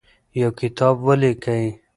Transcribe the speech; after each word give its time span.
یو 0.41 0.49
کتاب 0.59 0.95
ولیکئ. 1.05 1.65